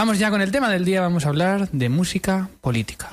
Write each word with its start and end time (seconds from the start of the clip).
Vamos 0.00 0.18
ya 0.18 0.30
con 0.30 0.40
el 0.40 0.50
tema 0.50 0.70
del 0.70 0.86
día, 0.86 1.02
vamos 1.02 1.26
a 1.26 1.28
hablar 1.28 1.68
de 1.72 1.90
música 1.90 2.48
política. 2.62 3.10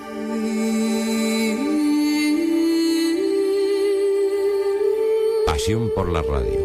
Pasión 5.45 5.91
por 5.93 6.09
la 6.09 6.21
radio. 6.21 6.61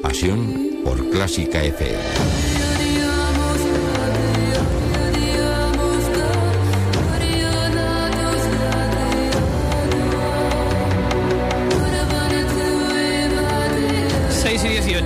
Pasión 0.00 0.80
por 0.82 1.06
Clásica 1.10 1.62
FM. 1.62 2.00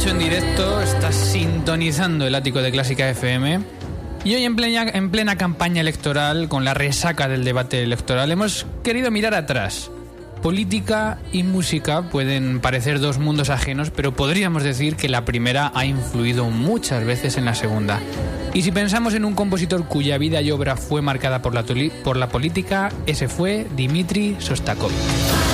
en 0.04 0.18
directo, 0.20 0.82
estás 0.82 1.16
sintonizando 1.16 2.26
el 2.26 2.34
ático 2.36 2.60
de 2.60 2.70
Clásica 2.70 3.10
FM. 3.10 3.85
Y 4.26 4.34
hoy 4.34 4.42
en 4.42 4.56
plena, 4.56 4.90
en 4.92 5.10
plena 5.12 5.36
campaña 5.36 5.80
electoral, 5.80 6.48
con 6.48 6.64
la 6.64 6.74
resaca 6.74 7.28
del 7.28 7.44
debate 7.44 7.84
electoral, 7.84 8.32
hemos 8.32 8.66
querido 8.82 9.12
mirar 9.12 9.34
atrás. 9.34 9.88
Política 10.42 11.18
y 11.30 11.44
música 11.44 12.02
pueden 12.10 12.58
parecer 12.58 12.98
dos 12.98 13.18
mundos 13.18 13.50
ajenos, 13.50 13.92
pero 13.92 14.16
podríamos 14.16 14.64
decir 14.64 14.96
que 14.96 15.08
la 15.08 15.24
primera 15.24 15.70
ha 15.76 15.86
influido 15.86 16.50
muchas 16.50 17.04
veces 17.04 17.36
en 17.36 17.44
la 17.44 17.54
segunda. 17.54 18.00
Y 18.52 18.62
si 18.62 18.72
pensamos 18.72 19.14
en 19.14 19.24
un 19.24 19.36
compositor 19.36 19.86
cuya 19.86 20.18
vida 20.18 20.42
y 20.42 20.50
obra 20.50 20.76
fue 20.76 21.02
marcada 21.02 21.40
por 21.40 21.54
la, 21.54 21.64
por 22.02 22.16
la 22.16 22.28
política, 22.28 22.90
ese 23.06 23.28
fue 23.28 23.68
Dmitri 23.76 24.38
Sostakovich. 24.40 25.45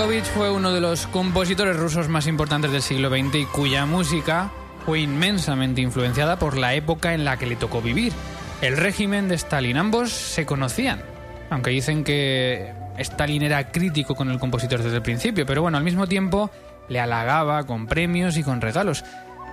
Sostakovich 0.00 0.24
fue 0.32 0.50
uno 0.50 0.72
de 0.72 0.80
los 0.80 1.06
compositores 1.08 1.76
rusos 1.76 2.08
más 2.08 2.26
importantes 2.26 2.72
del 2.72 2.80
siglo 2.80 3.10
XX 3.10 3.34
y 3.34 3.44
cuya 3.44 3.84
música 3.84 4.50
fue 4.86 5.00
inmensamente 5.00 5.82
influenciada 5.82 6.38
por 6.38 6.56
la 6.56 6.72
época 6.72 7.12
en 7.12 7.26
la 7.26 7.36
que 7.36 7.44
le 7.44 7.54
tocó 7.54 7.82
vivir. 7.82 8.14
El 8.62 8.78
régimen 8.78 9.28
de 9.28 9.34
Stalin, 9.34 9.76
ambos 9.76 10.10
se 10.10 10.46
conocían, 10.46 11.02
aunque 11.50 11.68
dicen 11.68 12.02
que 12.02 12.72
Stalin 12.96 13.42
era 13.42 13.70
crítico 13.70 14.14
con 14.14 14.30
el 14.30 14.38
compositor 14.38 14.82
desde 14.82 14.96
el 14.96 15.02
principio, 15.02 15.44
pero 15.44 15.60
bueno, 15.60 15.76
al 15.76 15.84
mismo 15.84 16.06
tiempo 16.06 16.50
le 16.88 16.98
halagaba 16.98 17.64
con 17.64 17.86
premios 17.86 18.38
y 18.38 18.42
con 18.42 18.62
regalos. 18.62 19.04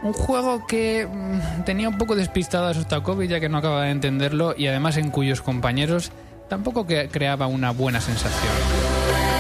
Un 0.02 0.14
juego 0.14 0.66
que 0.66 1.06
mm, 1.12 1.66
tenía 1.66 1.90
un 1.90 1.98
poco 1.98 2.16
despistado 2.16 2.68
a 2.68 2.74
Sostakovich 2.74 3.32
ya 3.32 3.42
que 3.42 3.50
no 3.50 3.58
acaba 3.58 3.82
de 3.82 3.92
entenderlo 3.92 4.56
y 4.58 4.68
además 4.68 4.96
en 4.96 5.12
cuyos 5.12 5.42
compañeros 5.42 6.14
tampoco 6.48 6.86
creaba 6.86 7.48
una 7.48 7.72
buena 7.72 8.00
sensación. 8.00 9.37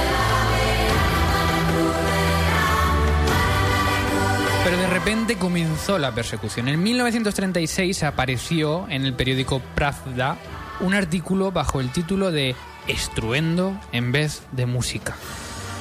Repente 4.99 5.35
comenzó 5.35 5.99
la 5.99 6.11
persecución. 6.11 6.67
En 6.69 6.81
1936 6.81 8.01
apareció 8.01 8.89
en 8.89 9.05
el 9.05 9.13
periódico 9.13 9.61
Pravda 9.75 10.39
un 10.79 10.95
artículo 10.95 11.51
bajo 11.51 11.79
el 11.79 11.91
título 11.91 12.31
de 12.31 12.55
Estruendo 12.87 13.79
en 13.91 14.11
vez 14.11 14.41
de 14.53 14.65
música, 14.65 15.15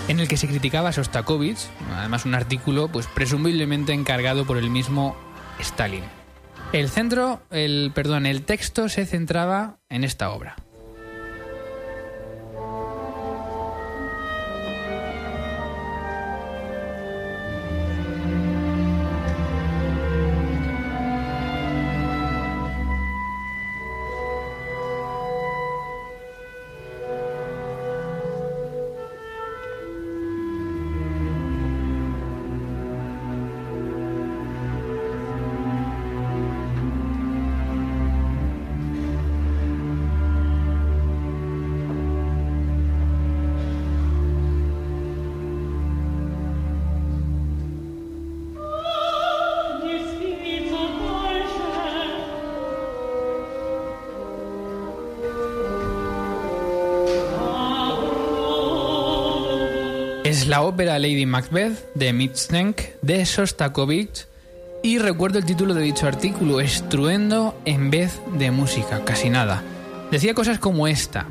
en 0.08 0.20
el 0.20 0.28
que 0.28 0.36
se 0.36 0.46
criticaba 0.46 0.90
a 0.90 0.92
Sostakovich, 0.92 1.60
además 1.94 2.26
un 2.26 2.34
artículo 2.34 2.88
pues 2.88 3.06
presumiblemente 3.06 3.94
encargado 3.94 4.44
por 4.44 4.58
el 4.58 4.68
mismo 4.68 5.16
Stalin. 5.60 6.04
El 6.74 6.90
centro, 6.90 7.40
el 7.50 7.92
perdón, 7.94 8.26
el 8.26 8.42
texto 8.42 8.90
se 8.90 9.06
centraba 9.06 9.78
en 9.88 10.04
esta 10.04 10.28
obra. 10.28 10.56
Es 60.36 60.48
la 60.48 60.60
ópera 60.60 60.98
Lady 60.98 61.24
Macbeth 61.24 61.94
de 61.94 62.12
Mitznenk 62.12 62.82
de 63.00 63.24
Sostakovich 63.24 64.26
y 64.82 64.98
recuerdo 64.98 65.38
el 65.38 65.46
título 65.46 65.72
de 65.72 65.80
dicho 65.80 66.06
artículo, 66.06 66.60
Estruendo 66.60 67.58
en 67.64 67.88
vez 67.88 68.20
de 68.36 68.50
música, 68.50 69.02
casi 69.02 69.30
nada. 69.30 69.62
Decía 70.10 70.34
cosas 70.34 70.58
como 70.58 70.88
esta. 70.88 71.26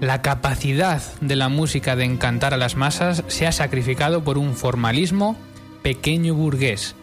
La 0.00 0.22
capacidad 0.22 1.02
de 1.20 1.34
la 1.34 1.48
música 1.48 1.96
de 1.96 2.04
encantar 2.04 2.54
a 2.54 2.58
las 2.58 2.76
masas 2.76 3.24
se 3.26 3.48
ha 3.48 3.50
sacrificado 3.50 4.22
por 4.22 4.38
un 4.38 4.54
formalismo 4.54 5.36
pequeño 5.82 6.36
burgués. 6.36 6.94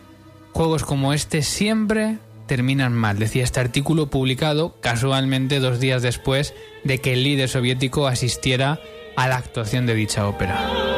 Juegos 0.53 0.85
como 0.85 1.11
este 1.11 1.41
siempre 1.41 2.17
terminan 2.47 2.93
mal, 2.93 3.19
decía 3.19 3.43
este 3.43 3.59
artículo 3.59 4.09
publicado 4.09 4.77
casualmente 4.79 5.59
dos 5.59 5.81
días 5.81 6.01
después 6.01 6.53
de 6.85 6.99
que 6.99 7.11
el 7.11 7.25
líder 7.25 7.49
soviético 7.49 8.07
asistiera 8.07 8.79
a 9.17 9.27
la 9.27 9.35
actuación 9.35 9.85
de 9.85 9.95
dicha 9.95 10.29
ópera. 10.29 10.94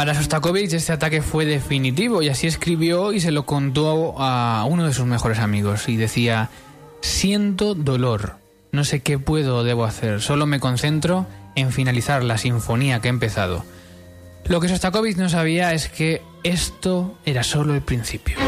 Para 0.00 0.14
Sostakovich 0.14 0.72
este 0.72 0.94
ataque 0.94 1.20
fue 1.20 1.44
definitivo 1.44 2.22
y 2.22 2.30
así 2.30 2.46
escribió 2.46 3.12
y 3.12 3.20
se 3.20 3.32
lo 3.32 3.44
contó 3.44 4.14
a 4.18 4.64
uno 4.66 4.86
de 4.86 4.94
sus 4.94 5.04
mejores 5.04 5.40
amigos 5.40 5.90
y 5.90 5.98
decía, 5.98 6.48
siento 7.02 7.74
dolor, 7.74 8.36
no 8.72 8.84
sé 8.84 9.00
qué 9.00 9.18
puedo 9.18 9.58
o 9.58 9.62
debo 9.62 9.84
hacer, 9.84 10.22
solo 10.22 10.46
me 10.46 10.58
concentro 10.58 11.26
en 11.54 11.70
finalizar 11.70 12.24
la 12.24 12.38
sinfonía 12.38 13.00
que 13.00 13.08
he 13.08 13.10
empezado. 13.10 13.62
Lo 14.46 14.58
que 14.58 14.68
Sostakovich 14.68 15.18
no 15.18 15.28
sabía 15.28 15.74
es 15.74 15.90
que 15.90 16.22
esto 16.44 17.18
era 17.26 17.42
solo 17.42 17.74
el 17.74 17.82
principio. 17.82 18.38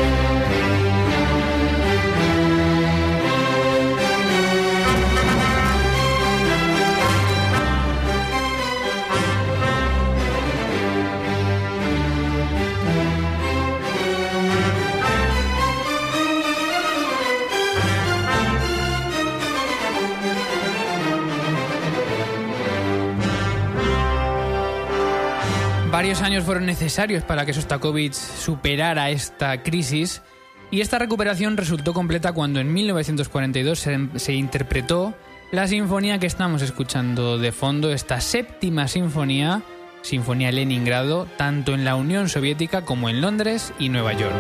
Varios 25.93 26.23
años 26.23 26.45
fueron 26.45 26.65
necesarios 26.65 27.23
para 27.23 27.45
que 27.45 27.53
Sostakovich 27.53 28.15
superara 28.15 29.11
esta 29.11 29.63
crisis 29.63 30.23
y 30.71 30.81
esta 30.81 30.99
recuperación 30.99 31.59
resultó 31.59 31.93
completa 31.93 32.33
cuando 32.33 32.61
en 32.61 32.73
1942 32.73 33.79
se, 34.15 34.33
interpretó 34.33 35.13
la 35.51 35.67
sinfonía 35.67 36.19
que 36.19 36.27
estamos 36.27 36.63
escuchando 36.63 37.37
de 37.37 37.53
fondo, 37.53 37.93
esta 37.93 38.23
séptima 38.23 38.89
sinfonía, 38.89 39.61
Sinfonía 40.01 40.51
Leningrado, 40.51 41.27
tanto 41.37 41.75
en 41.75 41.85
la 41.85 41.95
Unión 41.95 42.31
Soviética 42.31 42.87
como 42.87 43.11
en 43.11 43.21
Londres 43.21 43.75
y 43.79 43.91
Nueva 43.91 44.15
York. 44.15 44.33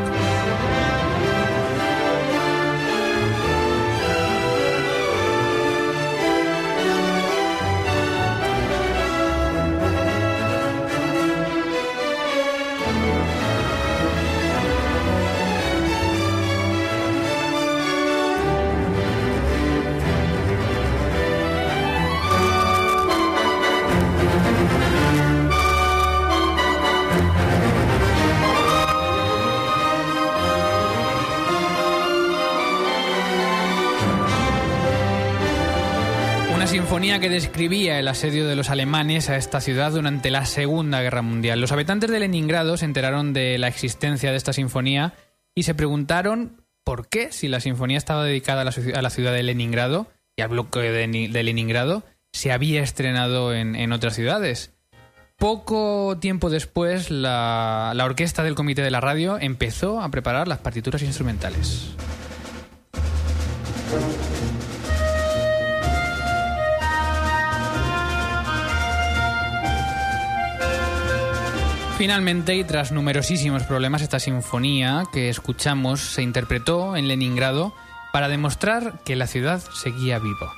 Sinfonía 36.66 37.18
que 37.18 37.28
describía 37.28 37.98
el 37.98 38.08
asedio 38.08 38.46
de 38.46 38.56
los 38.56 38.70
alemanes 38.70 39.28
a 39.28 39.36
esta 39.36 39.60
ciudad 39.60 39.92
durante 39.92 40.30
la 40.30 40.44
Segunda 40.44 41.00
Guerra 41.02 41.22
Mundial. 41.22 41.60
Los 41.60 41.72
habitantes 41.72 42.10
de 42.10 42.20
Leningrado 42.20 42.76
se 42.76 42.84
enteraron 42.84 43.32
de 43.32 43.58
la 43.58 43.68
existencia 43.68 44.30
de 44.30 44.36
esta 44.36 44.52
sinfonía 44.52 45.14
y 45.54 45.64
se 45.64 45.74
preguntaron 45.74 46.62
por 46.84 47.08
qué, 47.08 47.32
si 47.32 47.48
la 47.48 47.60
sinfonía 47.60 47.98
estaba 47.98 48.24
dedicada 48.24 48.62
a 48.62 48.64
la, 49.02 49.10
ciudad 49.10 49.32
de 49.32 49.42
Leningrado 49.42 50.06
y 50.36 50.42
al 50.42 50.48
bloque 50.48 50.80
de, 50.80 51.42
Leningrado, 51.42 52.04
se 52.32 52.52
había 52.52 52.82
estrenado 52.82 53.54
en, 53.54 53.92
otras 53.92 54.14
ciudades. 54.14 54.72
Poco 55.36 56.18
tiempo 56.20 56.48
después, 56.48 57.10
la 57.10 57.92
orquesta 58.04 58.42
del 58.42 58.54
comité 58.54 58.82
de 58.82 58.90
la 58.90 59.00
radio 59.00 59.38
empezó 59.40 60.00
a 60.00 60.10
preparar 60.10 60.48
las 60.48 60.58
partituras 60.58 61.02
instrumentales. 61.02 61.90
Finalmente, 72.02 72.56
y 72.56 72.64
tras 72.64 72.90
numerosísimos 72.90 73.62
problemas, 73.62 74.02
esta 74.02 74.18
sinfonía 74.18 75.04
que 75.12 75.28
escuchamos 75.28 76.00
se 76.00 76.22
interpretó 76.22 76.96
en 76.96 77.06
Leningrado 77.06 77.72
para 78.12 78.26
demostrar 78.26 78.98
que 79.04 79.14
la 79.14 79.28
ciudad 79.28 79.62
seguía 79.72 80.18
viva. 80.18 80.52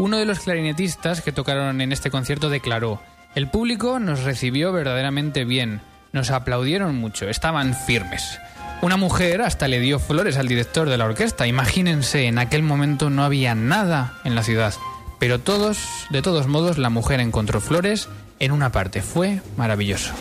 Uno 0.00 0.16
de 0.16 0.24
los 0.24 0.40
clarinetistas 0.40 1.20
que 1.22 1.30
tocaron 1.30 1.80
en 1.80 1.92
este 1.92 2.10
concierto 2.10 2.50
declaró, 2.50 3.00
el 3.36 3.48
público 3.48 4.00
nos 4.00 4.24
recibió 4.24 4.72
verdaderamente 4.72 5.44
bien, 5.44 5.82
nos 6.10 6.32
aplaudieron 6.32 6.96
mucho, 6.96 7.28
estaban 7.28 7.76
firmes. 7.76 8.40
Una 8.82 8.96
mujer 8.96 9.42
hasta 9.42 9.68
le 9.68 9.78
dio 9.78 10.00
flores 10.00 10.36
al 10.36 10.48
director 10.48 10.88
de 10.88 10.98
la 10.98 11.04
orquesta. 11.04 11.46
Imagínense, 11.46 12.26
en 12.26 12.38
aquel 12.38 12.64
momento 12.64 13.08
no 13.08 13.22
había 13.22 13.54
nada 13.54 14.14
en 14.24 14.34
la 14.34 14.42
ciudad. 14.42 14.74
Pero 15.20 15.38
todos, 15.38 15.78
de 16.10 16.22
todos 16.22 16.48
modos, 16.48 16.76
la 16.76 16.90
mujer 16.90 17.20
encontró 17.20 17.60
flores 17.60 18.08
en 18.40 18.50
una 18.50 18.72
parte. 18.72 19.00
Fue 19.00 19.42
maravilloso. 19.56 20.12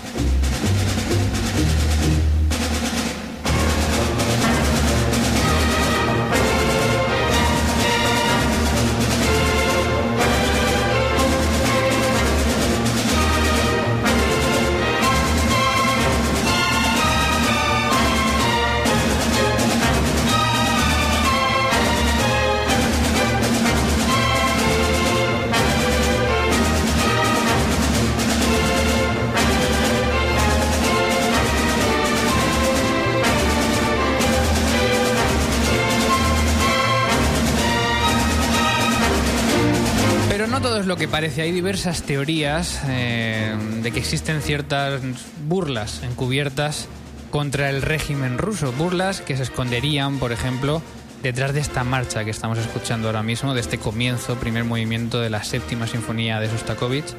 Lo 40.85 40.95
que 40.95 41.07
parece. 41.07 41.41
Hay 41.41 41.51
diversas 41.51 42.03
teorías 42.03 42.81
eh, 42.87 43.55
de 43.81 43.91
que 43.91 43.99
existen 43.99 44.41
ciertas 44.41 45.01
burlas 45.47 46.01
encubiertas 46.03 46.87
contra 47.29 47.69
el 47.69 47.81
régimen 47.81 48.37
ruso. 48.37 48.71
Burlas 48.71 49.21
que 49.21 49.35
se 49.35 49.43
esconderían, 49.43 50.19
por 50.19 50.31
ejemplo, 50.31 50.81
detrás 51.21 51.53
de 51.53 51.59
esta 51.59 51.83
marcha 51.83 52.23
que 52.23 52.31
estamos 52.31 52.57
escuchando 52.57 53.07
ahora 53.07 53.23
mismo, 53.23 53.53
de 53.53 53.61
este 53.61 53.77
comienzo, 53.77 54.35
primer 54.35 54.63
movimiento 54.63 55.19
de 55.19 55.29
la 55.29 55.43
séptima 55.43 55.87
sinfonía 55.87 56.39
de 56.39 56.49
Sostakovich. 56.49 57.13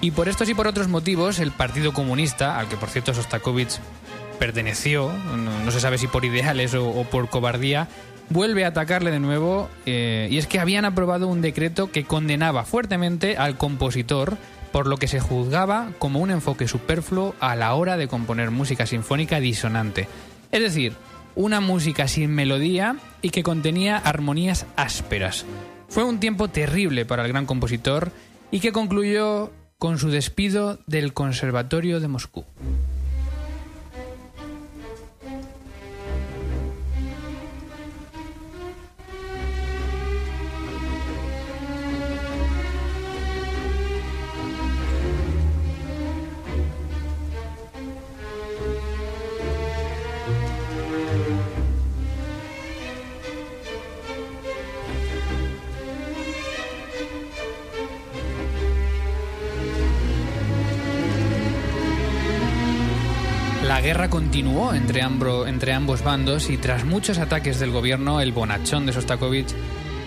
Y 0.00 0.12
por 0.12 0.28
estos 0.28 0.48
y 0.48 0.54
por 0.54 0.66
otros 0.66 0.88
motivos, 0.88 1.38
el 1.40 1.50
Partido 1.50 1.92
Comunista, 1.92 2.58
al 2.58 2.68
que 2.68 2.76
por 2.76 2.90
cierto 2.90 3.14
Sostakovich 3.14 3.78
perteneció, 4.38 5.12
no, 5.12 5.70
se 5.70 5.80
sabe 5.80 5.98
si 5.98 6.06
por 6.06 6.24
ideales 6.24 6.74
o 6.74 7.04
por 7.10 7.28
cobardía, 7.28 7.88
vuelve 8.30 8.64
a 8.64 8.68
atacarle 8.68 9.10
de 9.10 9.20
nuevo 9.20 9.68
eh, 9.86 10.28
y 10.30 10.38
es 10.38 10.46
que 10.46 10.60
habían 10.60 10.84
aprobado 10.84 11.28
un 11.28 11.40
decreto 11.40 11.90
que 11.90 12.04
condenaba 12.04 12.64
fuertemente 12.64 13.36
al 13.36 13.56
compositor 13.56 14.36
por 14.72 14.86
lo 14.86 14.96
que 14.96 15.08
se 15.08 15.20
juzgaba 15.20 15.90
como 15.98 16.20
un 16.20 16.30
enfoque 16.30 16.68
superfluo 16.68 17.34
a 17.40 17.56
la 17.56 17.74
hora 17.74 17.96
de 17.96 18.08
componer 18.08 18.50
música 18.50 18.86
sinfónica 18.86 19.40
disonante. 19.40 20.08
Es 20.52 20.60
decir, 20.60 20.94
una 21.34 21.60
música 21.60 22.08
sin 22.08 22.34
melodía 22.34 22.96
y 23.22 23.30
que 23.30 23.42
contenía 23.42 23.96
armonías 23.96 24.66
ásperas. 24.76 25.46
Fue 25.88 26.04
un 26.04 26.20
tiempo 26.20 26.48
terrible 26.48 27.06
para 27.06 27.22
el 27.22 27.28
gran 27.28 27.46
compositor 27.46 28.12
y 28.50 28.60
que 28.60 28.72
concluyó 28.72 29.52
con 29.78 29.98
su 29.98 30.10
despido 30.10 30.80
del 30.86 31.12
Conservatorio 31.12 32.00
de 32.00 32.08
Moscú. 32.08 32.44
La 63.68 63.82
guerra 63.82 64.08
continuó 64.08 64.72
entre, 64.72 65.02
ambos 65.02 66.02
bandos 66.02 66.48
y 66.48 66.56
tras 66.56 66.86
muchos 66.86 67.18
ataques 67.18 67.60
del 67.60 67.70
gobierno, 67.70 68.22
el 68.22 68.32
bonachón 68.32 68.86
de 68.86 68.94
Sostakovich 68.94 69.54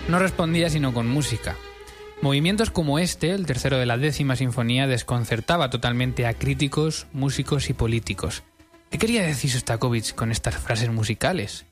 no 0.08 0.18
respondía 0.18 0.68
sino 0.68 0.92
con 0.92 1.06
música. 1.06 1.54
Movimientos 2.22 2.72
como 2.72 2.98
este, 2.98 3.30
el 3.30 3.46
tercero 3.46 3.78
de 3.78 3.86
la 3.86 3.98
décima 3.98 4.34
sinfonía, 4.34 4.88
desconcertaba 4.88 5.70
totalmente 5.70 6.26
a 6.26 6.34
críticos, 6.34 7.06
músicos 7.12 7.70
y 7.70 7.72
políticos. 7.72 8.42
¿Qué 8.90 8.98
quería 8.98 9.22
decir 9.22 9.52
Sostakovich 9.52 10.16
con 10.16 10.32
estas 10.32 10.56
frases 10.56 10.90
musicales? 10.90 11.64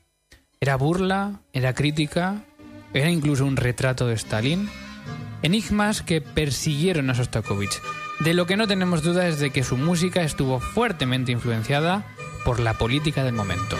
¿Era 0.61 0.77
burla? 0.77 1.41
¿Era 1.51 1.73
crítica? 1.73 2.45
¿Era 2.93 3.09
incluso 3.09 3.45
un 3.45 3.57
retrato 3.57 4.07
de 4.07 4.13
Stalin? 4.13 4.69
Enigmas 5.41 6.03
que 6.03 6.21
persiguieron 6.21 7.09
a 7.09 7.15
Sostakovich 7.15 7.81
de 8.23 8.33
lo 8.35 8.45
que 8.45 8.55
no 8.55 8.67
tenemos 8.67 9.01
duda 9.01 9.27
es 9.27 9.39
de 9.39 9.49
que 9.49 9.63
su 9.63 9.77
música 9.77 10.21
estuvo 10.21 10.59
fuertemente 10.59 11.31
influenciada 11.31 12.05
por 12.45 12.59
la 12.59 12.73
política 12.73 13.23
del 13.23 13.33
momento. 13.33 13.77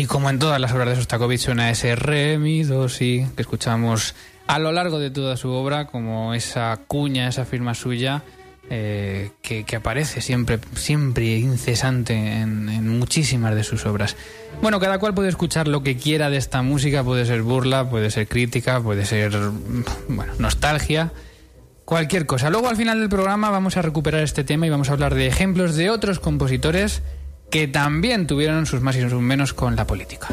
Y 0.00 0.06
como 0.06 0.30
en 0.30 0.38
todas 0.38 0.58
las 0.58 0.72
obras 0.72 0.88
de 0.88 0.96
Sostakovich 0.96 1.42
suena 1.42 1.68
ese 1.68 1.94
re, 1.94 2.38
mi, 2.38 2.62
do, 2.62 2.86
que 2.86 3.26
escuchamos 3.36 4.14
a 4.46 4.58
lo 4.58 4.72
largo 4.72 4.98
de 4.98 5.10
toda 5.10 5.36
su 5.36 5.50
obra, 5.50 5.88
como 5.88 6.32
esa 6.32 6.80
cuña, 6.86 7.28
esa 7.28 7.44
firma 7.44 7.74
suya, 7.74 8.22
eh, 8.70 9.32
que, 9.42 9.76
aparece 9.76 10.22
siempre, 10.22 10.58
siempre 10.74 11.36
incesante 11.36 12.14
en, 12.14 12.70
en, 12.70 12.98
muchísimas 12.98 13.54
de 13.54 13.62
sus 13.62 13.84
obras. 13.84 14.16
Bueno, 14.62 14.80
cada 14.80 14.98
cual 14.98 15.12
puede 15.12 15.28
escuchar 15.28 15.68
lo 15.68 15.82
que 15.82 15.98
quiera 15.98 16.30
de 16.30 16.38
esta 16.38 16.62
música, 16.62 17.04
puede 17.04 17.26
ser 17.26 17.42
burla, 17.42 17.90
puede 17.90 18.10
ser 18.10 18.26
crítica, 18.26 18.80
puede 18.80 19.04
ser 19.04 19.32
bueno, 20.08 20.32
nostalgia, 20.38 21.12
cualquier 21.84 22.24
cosa. 22.24 22.48
Luego 22.48 22.70
al 22.70 22.76
final 22.76 23.00
del 23.00 23.10
programa 23.10 23.50
vamos 23.50 23.76
a 23.76 23.82
recuperar 23.82 24.22
este 24.22 24.44
tema 24.44 24.66
y 24.66 24.70
vamos 24.70 24.88
a 24.88 24.94
hablar 24.94 25.14
de 25.14 25.26
ejemplos 25.26 25.76
de 25.76 25.90
otros 25.90 26.20
compositores 26.20 27.02
que 27.50 27.68
también 27.68 28.26
tuvieron 28.26 28.66
sus 28.66 28.80
más 28.80 28.96
y 28.96 29.00
sus 29.00 29.12
menos 29.20 29.52
con 29.52 29.76
la 29.76 29.86
política. 29.86 30.28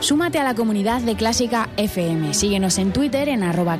Súmate 0.00 0.38
a 0.38 0.44
la 0.44 0.54
comunidad 0.54 1.00
de 1.02 1.14
Clásica 1.14 1.68
FM. 1.76 2.34
Síguenos 2.34 2.78
en 2.78 2.92
Twitter 2.92 3.28
en 3.28 3.44
arroba 3.44 3.78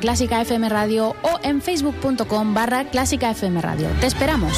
Radio 0.69 1.17
o 1.23 1.41
en 1.43 1.61
facebook.com 1.61 2.55
barra 2.55 2.85
clásica 2.85 3.31
FM 3.31 3.61
Radio. 3.61 3.89
Te 4.01 4.07
esperamos. 4.07 4.53